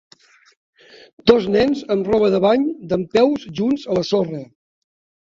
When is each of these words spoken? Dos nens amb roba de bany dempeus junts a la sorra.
Dos 1.33 1.45
nens 1.57 1.85
amb 1.97 2.11
roba 2.13 2.31
de 2.39 2.41
bany 2.49 2.67
dempeus 2.95 3.49
junts 3.63 3.89
a 3.93 4.03
la 4.03 4.09
sorra. 4.15 4.47